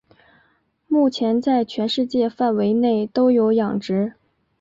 [0.87, 4.13] 目前在全世界范围内都有养殖。